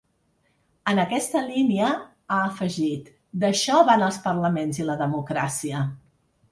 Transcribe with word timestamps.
En 0.91 1.01
aquesta 1.03 1.43
línia, 1.49 1.91
ha 2.31 2.39
afegit 2.47 3.13
‘d’això 3.45 3.87
van 3.93 4.09
els 4.09 4.19
parlaments 4.29 4.83
i 4.85 4.91
la 4.93 4.99
democràcia’. 5.07 5.89